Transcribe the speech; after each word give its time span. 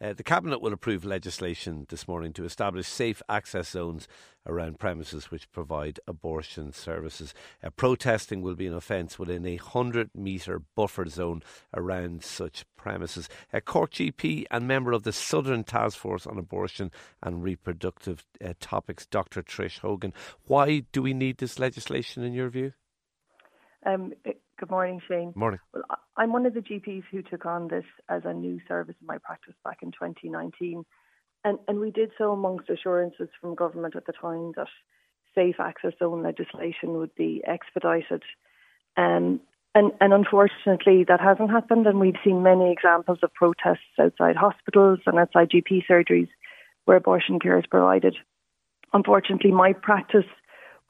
Uh, 0.00 0.12
the 0.12 0.22
Cabinet 0.22 0.60
will 0.60 0.72
approve 0.72 1.04
legislation 1.04 1.84
this 1.88 2.06
morning 2.06 2.32
to 2.32 2.44
establish 2.44 2.86
safe 2.86 3.20
access 3.28 3.70
zones 3.70 4.06
around 4.46 4.78
premises 4.78 5.30
which 5.30 5.50
provide 5.50 5.98
abortion 6.06 6.72
services. 6.72 7.34
Uh, 7.62 7.70
protesting 7.70 8.40
will 8.40 8.54
be 8.54 8.68
an 8.68 8.74
offence 8.74 9.18
within 9.18 9.44
a 9.44 9.56
100 9.56 10.10
metre 10.14 10.62
buffer 10.76 11.08
zone 11.08 11.42
around 11.74 12.22
such 12.22 12.64
premises. 12.76 13.28
A 13.52 13.60
Cork 13.60 13.90
GP 13.90 14.44
and 14.52 14.68
member 14.68 14.92
of 14.92 15.02
the 15.02 15.12
Southern 15.12 15.64
Task 15.64 15.98
Force 15.98 16.26
on 16.26 16.38
Abortion 16.38 16.92
and 17.20 17.42
Reproductive 17.42 18.24
uh, 18.44 18.52
Topics, 18.60 19.04
Dr. 19.04 19.42
Trish 19.42 19.80
Horgan. 19.80 20.12
Why 20.46 20.84
do 20.92 21.02
we 21.02 21.12
need 21.12 21.38
this 21.38 21.58
legislation 21.58 22.22
in 22.22 22.34
your 22.34 22.50
view? 22.50 22.72
Um, 23.86 24.12
Good 24.58 24.70
morning, 24.70 25.00
Shane. 25.06 25.32
Morning. 25.36 25.60
Well, 25.72 25.84
I'm 26.16 26.32
one 26.32 26.44
of 26.44 26.52
the 26.52 26.60
GPs 26.60 27.04
who 27.12 27.22
took 27.22 27.46
on 27.46 27.68
this 27.68 27.84
as 28.08 28.22
a 28.24 28.34
new 28.34 28.58
service 28.66 28.96
in 29.00 29.06
my 29.06 29.18
practice 29.18 29.54
back 29.64 29.78
in 29.82 29.92
2019. 29.92 30.84
And, 31.44 31.58
and 31.68 31.78
we 31.78 31.92
did 31.92 32.10
so 32.18 32.32
amongst 32.32 32.68
assurances 32.68 33.28
from 33.40 33.54
government 33.54 33.94
at 33.94 34.06
the 34.06 34.12
time 34.12 34.52
that 34.56 34.66
safe 35.32 35.60
access 35.60 35.92
zone 36.00 36.24
legislation 36.24 36.94
would 36.94 37.14
be 37.14 37.40
expedited. 37.46 38.24
Um, 38.96 39.40
and, 39.76 39.92
and 40.00 40.12
unfortunately, 40.12 41.04
that 41.06 41.20
hasn't 41.20 41.50
happened. 41.50 41.86
And 41.86 42.00
we've 42.00 42.16
seen 42.24 42.42
many 42.42 42.72
examples 42.72 43.18
of 43.22 43.32
protests 43.34 43.94
outside 44.00 44.34
hospitals 44.34 44.98
and 45.06 45.20
outside 45.20 45.50
GP 45.50 45.84
surgeries 45.88 46.28
where 46.86 46.96
abortion 46.96 47.38
care 47.38 47.60
is 47.60 47.66
provided. 47.66 48.16
Unfortunately, 48.92 49.52
my 49.52 49.72
practice 49.72 50.24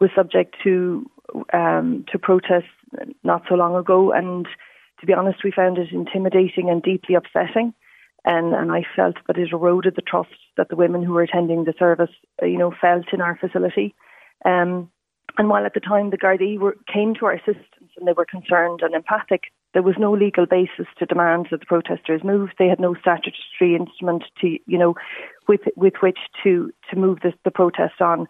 was 0.00 0.08
subject 0.16 0.56
to 0.64 1.04
um, 1.52 2.04
to 2.10 2.18
protest 2.18 2.66
not 3.22 3.42
so 3.48 3.54
long 3.54 3.76
ago, 3.76 4.12
and 4.12 4.46
to 5.00 5.06
be 5.06 5.12
honest, 5.12 5.44
we 5.44 5.52
found 5.52 5.78
it 5.78 5.92
intimidating 5.92 6.70
and 6.70 6.82
deeply 6.82 7.14
upsetting. 7.14 7.72
And, 8.24 8.52
and 8.52 8.72
I 8.72 8.82
felt 8.96 9.16
that 9.26 9.38
it 9.38 9.52
eroded 9.52 9.94
the 9.96 10.02
trust 10.02 10.34
that 10.56 10.68
the 10.68 10.76
women 10.76 11.02
who 11.02 11.12
were 11.12 11.22
attending 11.22 11.64
the 11.64 11.74
service, 11.78 12.10
you 12.42 12.58
know, 12.58 12.74
felt 12.80 13.12
in 13.12 13.20
our 13.20 13.36
facility. 13.36 13.94
Um, 14.44 14.90
and 15.38 15.48
while 15.48 15.64
at 15.64 15.74
the 15.74 15.80
time 15.80 16.10
the 16.10 16.18
Gardaí 16.18 16.58
were, 16.58 16.76
came 16.92 17.14
to 17.14 17.26
our 17.26 17.34
assistance 17.34 17.92
and 17.96 18.06
they 18.06 18.12
were 18.12 18.26
concerned 18.26 18.80
and 18.82 18.94
empathic, 18.94 19.44
there 19.72 19.82
was 19.82 19.94
no 19.98 20.12
legal 20.12 20.46
basis 20.46 20.86
to 20.98 21.06
demand 21.06 21.48
that 21.50 21.60
the 21.60 21.66
protesters 21.66 22.24
move. 22.24 22.50
They 22.58 22.66
had 22.66 22.80
no 22.80 22.94
statutory 22.94 23.76
instrument 23.76 24.24
to, 24.40 24.58
you 24.66 24.78
know, 24.78 24.94
with 25.46 25.60
with 25.76 25.94
which 26.00 26.18
to 26.42 26.72
to 26.90 26.96
move 26.96 27.18
the 27.22 27.50
protest 27.50 28.00
on. 28.00 28.26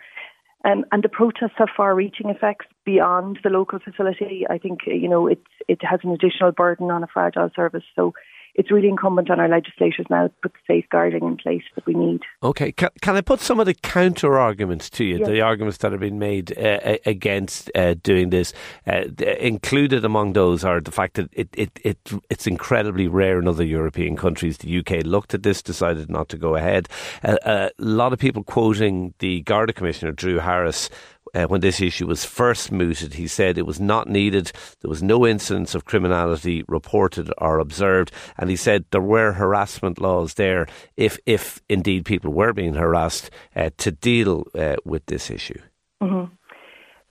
Um, 0.68 0.84
and 0.92 1.02
the 1.02 1.08
protests 1.08 1.56
have 1.56 1.68
far-reaching 1.74 2.28
effects 2.30 2.66
beyond 2.84 3.38
the 3.42 3.50
local 3.50 3.78
facility. 3.78 4.44
I 4.48 4.58
think 4.58 4.80
you 4.86 5.08
know 5.08 5.26
it 5.26 5.40
it 5.66 5.80
has 5.82 6.00
an 6.02 6.10
additional 6.10 6.52
burden 6.52 6.90
on 6.90 7.02
a 7.02 7.06
fragile 7.06 7.50
service. 7.54 7.84
So 7.96 8.12
it's 8.58 8.72
really 8.72 8.88
incumbent 8.88 9.30
on 9.30 9.38
our 9.38 9.48
legislators 9.48 10.04
now 10.10 10.26
to 10.26 10.34
put 10.42 10.52
the 10.52 10.58
safeguarding 10.66 11.24
in 11.24 11.36
place 11.36 11.62
that 11.76 11.86
we 11.86 11.94
need. 11.94 12.22
Okay, 12.42 12.72
can, 12.72 12.90
can 13.00 13.14
I 13.14 13.20
put 13.20 13.40
some 13.40 13.60
of 13.60 13.66
the 13.66 13.74
counter 13.74 14.36
arguments 14.36 14.90
to 14.90 15.04
you, 15.04 15.18
yes. 15.18 15.28
the 15.28 15.40
arguments 15.40 15.78
that 15.78 15.92
have 15.92 16.00
been 16.00 16.18
made 16.18 16.58
uh, 16.58 16.98
against 17.06 17.70
uh, 17.76 17.94
doing 18.02 18.30
this? 18.30 18.52
Uh, 18.84 19.04
included 19.38 20.04
among 20.04 20.32
those 20.32 20.64
are 20.64 20.80
the 20.80 20.90
fact 20.90 21.14
that 21.14 21.28
it, 21.32 21.48
it, 21.52 21.70
it 21.84 21.98
it's 22.28 22.48
incredibly 22.48 23.06
rare 23.06 23.38
in 23.38 23.46
other 23.46 23.64
European 23.64 24.16
countries. 24.16 24.58
The 24.58 24.78
UK 24.78 25.04
looked 25.04 25.34
at 25.34 25.44
this, 25.44 25.62
decided 25.62 26.10
not 26.10 26.28
to 26.30 26.36
go 26.36 26.56
ahead. 26.56 26.88
Uh, 27.22 27.36
a 27.44 27.70
lot 27.78 28.12
of 28.12 28.18
people 28.18 28.42
quoting 28.42 29.14
the 29.20 29.42
Garda 29.42 29.72
Commissioner, 29.72 30.10
Drew 30.10 30.40
Harris, 30.40 30.90
uh, 31.34 31.44
when 31.44 31.60
this 31.60 31.80
issue 31.80 32.06
was 32.06 32.24
first 32.24 32.72
mooted, 32.72 33.14
he 33.14 33.26
said 33.26 33.58
it 33.58 33.66
was 33.66 33.80
not 33.80 34.08
needed. 34.08 34.52
There 34.80 34.88
was 34.88 35.02
no 35.02 35.26
incidents 35.26 35.74
of 35.74 35.84
criminality 35.84 36.64
reported 36.68 37.30
or 37.38 37.58
observed, 37.58 38.12
and 38.36 38.50
he 38.50 38.56
said 38.56 38.84
there 38.90 39.00
were 39.00 39.32
harassment 39.32 40.00
laws 40.00 40.34
there 40.34 40.66
if, 40.96 41.18
if 41.26 41.60
indeed 41.68 42.04
people 42.04 42.32
were 42.32 42.52
being 42.52 42.74
harassed 42.74 43.30
uh, 43.56 43.70
to 43.78 43.90
deal 43.90 44.46
uh, 44.54 44.76
with 44.84 45.06
this 45.06 45.30
issue. 45.30 45.60
Mm-hmm. 46.02 46.34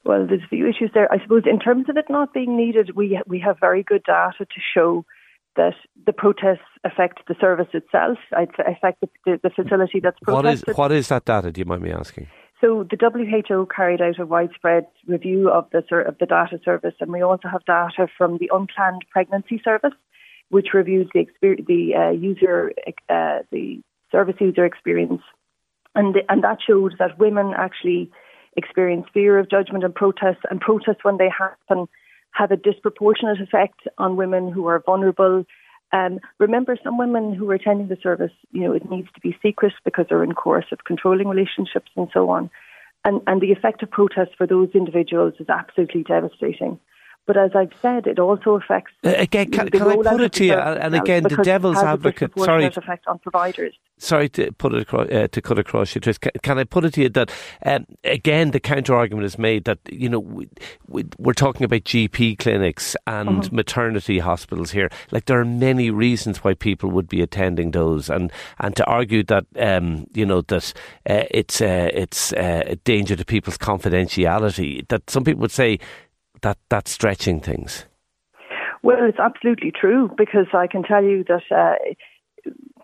Well, 0.05 0.25
there's 0.25 0.41
a 0.45 0.47
few 0.47 0.67
issues 0.67 0.91
there. 0.93 1.11
I 1.11 1.21
suppose 1.21 1.43
in 1.45 1.59
terms 1.59 1.89
of 1.89 1.97
it 1.97 2.05
not 2.09 2.33
being 2.33 2.55
needed, 2.55 2.91
we 2.95 3.19
we 3.27 3.39
have 3.39 3.57
very 3.59 3.83
good 3.83 4.03
data 4.05 4.45
to 4.45 4.61
show 4.73 5.05
that 5.57 5.73
the 6.05 6.13
protests 6.13 6.69
affect 6.85 7.27
the 7.27 7.35
service 7.41 7.67
itself, 7.73 8.17
affect 8.31 9.01
the, 9.01 9.09
the, 9.25 9.39
the 9.43 9.49
facility 9.49 9.99
that's 9.99 10.17
protested. 10.21 10.67
What 10.67 10.71
is 10.71 10.77
what 10.77 10.91
is 10.93 11.07
that 11.09 11.25
data? 11.25 11.51
Do 11.51 11.59
you 11.59 11.65
mind 11.65 11.81
me 11.81 11.91
asking? 11.91 12.27
So 12.59 12.87
the 12.89 12.97
WHO 12.97 13.67
carried 13.67 14.01
out 14.01 14.19
a 14.19 14.25
widespread 14.25 14.87
review 15.05 15.49
of 15.49 15.69
the 15.71 15.83
of 15.95 16.17
the 16.17 16.25
data 16.25 16.59
service, 16.65 16.95
and 16.99 17.11
we 17.11 17.21
also 17.21 17.47
have 17.49 17.63
data 17.65 18.07
from 18.17 18.39
the 18.39 18.49
Unplanned 18.51 19.05
Pregnancy 19.11 19.61
Service, 19.63 19.93
which 20.49 20.73
reviews 20.73 21.07
the 21.13 21.27
the 21.41 21.95
uh, 21.95 22.09
user 22.09 22.71
uh, 23.09 23.39
the 23.51 23.81
service 24.11 24.37
user 24.39 24.65
experience, 24.65 25.21
and 25.93 26.15
the, 26.15 26.21
and 26.29 26.43
that 26.43 26.57
showed 26.65 26.95
that 26.97 27.19
women 27.19 27.53
actually 27.55 28.09
experience 28.55 29.05
fear 29.13 29.37
of 29.37 29.51
judgment 29.51 29.83
and 29.83 29.93
protests, 29.93 30.43
and 30.49 30.59
protests 30.59 31.03
when 31.03 31.17
they 31.17 31.29
happen 31.29 31.87
have 32.31 32.51
a 32.51 32.57
disproportionate 32.57 33.39
effect 33.39 33.81
on 33.99 34.15
women 34.15 34.51
who 34.51 34.67
are 34.67 34.81
vulnerable 34.83 35.45
um, 35.93 36.19
remember, 36.39 36.77
some 36.83 36.97
women 36.97 37.33
who 37.33 37.49
are 37.49 37.55
attending 37.55 37.87
the 37.87 37.97
service, 38.01 38.31
you 38.51 38.61
know, 38.61 38.73
it 38.73 38.89
needs 38.89 39.07
to 39.13 39.21
be 39.21 39.37
secret 39.41 39.73
because 39.85 40.05
they're 40.09 40.23
in 40.23 40.33
course 40.33 40.65
of 40.71 40.83
controlling 40.83 41.27
relationships 41.27 41.91
and 41.95 42.09
so 42.13 42.29
on. 42.29 42.49
And, 43.05 43.21
and 43.25 43.39
the 43.39 43.51
effect 43.51 43.83
of 43.83 43.91
protest 43.91 44.31
for 44.37 44.45
those 44.45 44.69
individuals 44.73 45.35
is 45.39 45.47
absolutely 45.49 46.03
devastating. 46.03 46.79
But 47.27 47.35
as 47.35 47.51
I've 47.53 47.73
said, 47.81 48.07
it 48.07 48.19
also 48.19 48.55
affects. 48.55 48.93
Uh, 49.03 49.13
again, 49.17 49.51
can, 49.51 49.69
can 49.69 49.81
I 49.81 49.95
put 49.97 50.21
it 50.21 50.31
to 50.33 50.45
you? 50.45 50.53
And 50.53 50.95
again, 50.95 51.23
the 51.23 51.43
devil's 51.43 51.77
advocate. 51.77 52.31
Sorry, 52.39 52.65
effect 52.65 53.05
on 53.05 53.19
providers. 53.19 53.75
Sorry 53.99 54.29
to 54.29 54.51
put 54.51 54.75
it 54.75 54.83
across, 54.83 55.09
uh, 55.09 55.27
to 55.31 55.41
cut 55.41 55.57
across 55.57 55.95
you, 55.95 56.01
Trish. 56.01 56.19
Can, 56.19 56.31
can, 56.43 56.59
I 56.59 56.63
put 56.65 56.85
it 56.85 56.93
to 56.93 57.01
you 57.01 57.09
that 57.09 57.31
um, 57.65 57.87
again 58.03 58.51
the 58.51 58.59
counter 58.59 58.95
argument 58.95 59.25
is 59.25 59.39
made 59.39 59.63
that 59.63 59.79
you 59.89 60.07
know 60.07 60.19
we, 60.19 60.47
are 61.25 61.33
talking 61.33 61.63
about 61.63 61.83
GP 61.83 62.37
clinics 62.37 62.95
and 63.07 63.29
uh-huh. 63.29 63.49
maternity 63.51 64.19
hospitals 64.19 64.69
here. 64.69 64.91
Like 65.09 65.25
there 65.25 65.39
are 65.39 65.45
many 65.45 65.89
reasons 65.89 66.43
why 66.43 66.53
people 66.53 66.91
would 66.91 67.09
be 67.09 67.23
attending 67.23 67.71
those, 67.71 68.07
and 68.07 68.31
and 68.59 68.75
to 68.75 68.85
argue 68.85 69.23
that 69.23 69.45
um, 69.57 70.05
you 70.13 70.27
know 70.27 70.41
that 70.41 70.73
uh, 71.09 71.23
it's 71.31 71.59
uh, 71.59 71.89
it's 71.91 72.33
uh, 72.33 72.63
a 72.67 72.75
danger 72.75 73.15
to 73.15 73.25
people's 73.25 73.57
confidentiality. 73.57 74.87
That 74.89 75.09
some 75.09 75.23
people 75.23 75.41
would 75.41 75.51
say 75.51 75.79
that 76.41 76.57
that's 76.69 76.91
stretching 76.91 77.39
things. 77.39 77.85
Well, 78.83 78.97
it's 79.01 79.19
absolutely 79.19 79.71
true 79.71 80.09
because 80.17 80.47
I 80.53 80.67
can 80.67 80.83
tell 80.83 81.03
you 81.03 81.23
that 81.25 81.43
uh, 81.51 81.75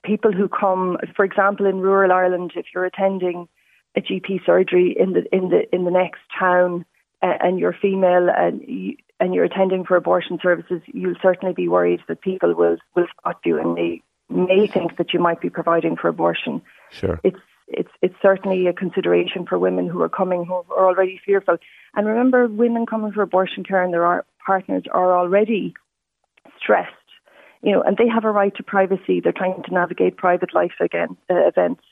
people 0.03 0.31
who 0.31 0.47
come, 0.47 0.97
for 1.15 1.23
example, 1.25 1.65
in 1.65 1.79
rural 1.79 2.11
Ireland, 2.11 2.53
if 2.55 2.65
you're 2.73 2.85
attending 2.85 3.47
a 3.95 4.01
GP 4.01 4.45
surgery 4.45 4.95
in 4.97 5.13
the 5.13 5.23
in 5.35 5.49
the 5.49 5.73
in 5.73 5.85
the 5.85 5.91
next 5.91 6.21
town 6.37 6.85
uh, 7.21 7.33
and 7.39 7.59
you're 7.59 7.75
female 7.79 8.29
and 8.29 8.61
you, 8.67 8.95
and 9.19 9.33
you're 9.33 9.45
attending 9.45 9.85
for 9.85 9.95
abortion 9.95 10.39
services, 10.41 10.81
you'll 10.87 11.15
certainly 11.21 11.53
be 11.53 11.67
worried 11.67 12.01
that 12.07 12.21
people 12.21 12.53
will 12.53 12.77
will 12.95 13.07
spot 13.17 13.39
you 13.45 13.59
and 13.59 13.77
they 13.77 14.01
may 14.29 14.67
think 14.67 14.97
that 14.97 15.13
you 15.13 15.19
might 15.19 15.41
be 15.41 15.49
providing 15.49 15.95
for 15.95 16.07
abortion. 16.07 16.61
Sure, 16.91 17.19
it's 17.23 17.39
it's 17.67 17.89
it's 18.01 18.15
certainly 18.21 18.67
a 18.67 18.73
consideration 18.73 19.45
for 19.45 19.57
women 19.57 19.87
who 19.87 20.01
are 20.01 20.09
coming 20.09 20.45
who 20.45 20.53
are 20.53 20.87
already 20.87 21.19
fearful. 21.25 21.57
And 21.95 22.07
remember, 22.07 22.47
women 22.47 22.85
coming 22.85 23.11
for 23.11 23.21
abortion 23.21 23.63
care 23.63 23.83
and 23.83 23.93
their 23.93 24.25
partners 24.45 24.83
are 24.91 25.17
already 25.17 25.73
stressed, 26.59 26.91
you 27.61 27.71
know, 27.71 27.81
and 27.81 27.97
they 27.97 28.07
have 28.07 28.25
a 28.25 28.31
right 28.31 28.55
to 28.55 28.63
privacy. 28.63 29.19
They're 29.19 29.31
trying 29.31 29.63
to 29.63 29.73
navigate 29.73 30.17
private 30.17 30.53
life 30.53 30.73
again 30.79 31.17
uh, 31.29 31.47
events. 31.47 31.83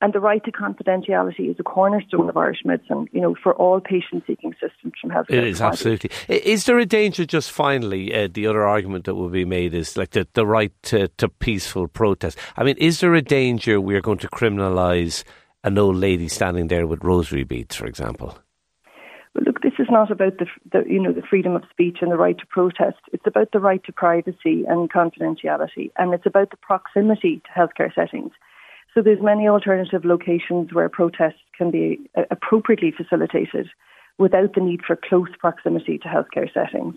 And 0.00 0.12
the 0.12 0.20
right 0.20 0.44
to 0.44 0.52
confidentiality 0.52 1.50
is 1.50 1.56
a 1.58 1.64
cornerstone 1.64 2.28
of 2.28 2.36
Irish 2.36 2.60
medicine, 2.64 3.08
you 3.10 3.20
know, 3.20 3.34
for 3.42 3.52
all 3.54 3.80
patient-seeking 3.80 4.52
systems 4.52 4.92
from 5.00 5.10
health. 5.10 5.26
It 5.28 5.42
is, 5.42 5.60
absolutely. 5.60 6.10
Is 6.28 6.66
there 6.66 6.78
a 6.78 6.86
danger, 6.86 7.24
just 7.24 7.50
finally, 7.50 8.14
uh, 8.14 8.28
the 8.32 8.46
other 8.46 8.64
argument 8.64 9.06
that 9.06 9.16
will 9.16 9.28
be 9.28 9.44
made 9.44 9.74
is 9.74 9.96
like 9.96 10.10
the, 10.10 10.28
the 10.34 10.46
right 10.46 10.72
to, 10.84 11.08
to 11.08 11.28
peaceful 11.28 11.88
protest. 11.88 12.38
I 12.56 12.62
mean, 12.62 12.76
is 12.78 13.00
there 13.00 13.14
a 13.14 13.22
danger 13.22 13.80
we're 13.80 14.00
going 14.00 14.18
to 14.18 14.28
criminalise 14.28 15.24
an 15.64 15.76
old 15.78 15.96
lady 15.96 16.28
standing 16.28 16.68
there 16.68 16.86
with 16.86 17.02
rosary 17.02 17.42
beads, 17.42 17.74
for 17.74 17.86
example? 17.86 18.38
Well, 19.34 19.44
look, 19.46 19.62
this 19.62 19.74
is 19.80 19.88
not 19.90 20.12
about 20.12 20.38
the, 20.38 20.46
the, 20.72 20.84
you 20.88 21.02
know 21.02 21.12
the 21.12 21.22
freedom 21.28 21.56
of 21.56 21.64
speech 21.70 21.98
and 22.00 22.12
the 22.12 22.16
right 22.16 22.38
to 22.38 22.46
protest. 22.46 22.98
It's 23.12 23.26
about 23.26 23.50
the 23.52 23.60
right 23.60 23.82
to 23.84 23.92
privacy 23.92 24.64
and 24.68 24.90
confidentiality, 24.90 25.90
and 25.96 26.14
it's 26.14 26.26
about 26.26 26.50
the 26.50 26.56
proximity 26.56 27.42
to 27.44 27.60
healthcare 27.60 27.92
settings. 27.92 28.32
So 28.94 29.02
there's 29.02 29.22
many 29.22 29.46
alternative 29.46 30.04
locations 30.04 30.72
where 30.72 30.88
protests 30.88 31.42
can 31.56 31.70
be 31.70 32.00
uh, 32.16 32.22
appropriately 32.30 32.90
facilitated 32.90 33.68
without 34.18 34.54
the 34.54 34.60
need 34.60 34.80
for 34.84 34.96
close 34.96 35.28
proximity 35.38 35.98
to 35.98 36.08
healthcare 36.08 36.52
settings. 36.52 36.96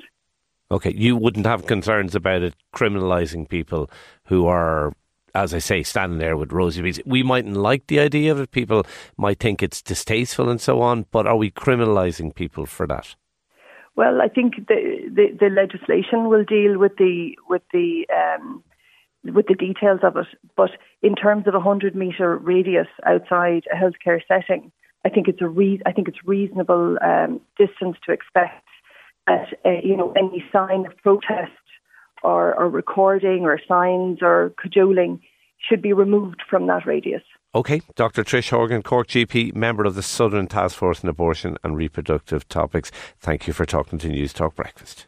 Okay, 0.71 0.93
you 0.95 1.17
wouldn't 1.17 1.45
have 1.45 1.67
concerns 1.67 2.15
about 2.15 2.41
it 2.41 2.55
criminalising 2.73 3.47
people 3.47 3.89
who 4.27 4.47
are, 4.47 4.93
as 5.35 5.53
I 5.53 5.59
say, 5.59 5.83
standing 5.83 6.17
there 6.17 6.37
with 6.37 6.53
rosy 6.53 6.81
beads. 6.81 7.01
We 7.05 7.23
mightn't 7.23 7.57
like 7.57 7.87
the 7.87 7.99
idea 7.99 8.31
of 8.31 8.39
it. 8.39 8.51
People 8.51 8.85
might 9.17 9.39
think 9.39 9.61
it's 9.61 9.81
distasteful 9.81 10.49
and 10.49 10.61
so 10.61 10.81
on. 10.81 11.05
But 11.11 11.27
are 11.27 11.35
we 11.35 11.51
criminalising 11.51 12.33
people 12.33 12.65
for 12.65 12.87
that? 12.87 13.15
Well, 13.97 14.21
I 14.21 14.29
think 14.29 14.55
the, 14.67 15.09
the, 15.13 15.37
the 15.37 15.49
legislation 15.49 16.29
will 16.29 16.45
deal 16.45 16.77
with 16.77 16.95
the 16.97 17.35
with 17.49 17.63
the 17.73 18.05
um, 18.15 18.63
with 19.23 19.47
the 19.47 19.55
details 19.55 19.99
of 20.03 20.17
it. 20.17 20.27
But 20.55 20.71
in 21.01 21.15
terms 21.15 21.47
of 21.47 21.55
a 21.55 21.59
hundred 21.59 21.95
meter 21.95 22.37
radius 22.37 22.87
outside 23.05 23.63
a 23.71 23.75
healthcare 23.75 24.21
setting, 24.27 24.71
I 25.05 25.09
think 25.09 25.27
it's 25.27 25.41
a 25.41 25.47
re- 25.47 25.81
I 25.85 25.91
think 25.91 26.07
it's 26.07 26.25
reasonable 26.25 26.97
um, 27.01 27.41
distance 27.57 27.97
to 28.05 28.11
expect 28.11 28.65
that 29.27 29.47
uh, 29.65 29.81
you 29.83 29.97
know 29.97 30.13
any 30.17 30.43
sign 30.51 30.85
of 30.85 30.97
protest 30.97 31.51
or, 32.23 32.55
or 32.55 32.69
recording 32.69 33.43
or 33.43 33.59
signs 33.67 34.19
or 34.21 34.53
cajoling 34.61 35.21
should 35.57 35.81
be 35.81 35.93
removed 35.93 36.41
from 36.49 36.67
that 36.67 36.85
radius. 36.85 37.23
Okay, 37.53 37.81
Dr. 37.95 38.23
Trish 38.23 38.49
Horgan, 38.49 38.81
Cork 38.81 39.07
GP, 39.07 39.53
member 39.53 39.83
of 39.83 39.95
the 39.95 40.03
Southern 40.03 40.47
Task 40.47 40.77
Force 40.77 41.03
on 41.03 41.09
Abortion 41.09 41.57
and 41.63 41.75
Reproductive 41.75 42.47
Topics. 42.47 42.91
Thank 43.19 43.45
you 43.45 43.53
for 43.53 43.65
talking 43.65 43.99
to 43.99 44.07
Newstalk 44.07 44.55
Breakfast. 44.55 45.07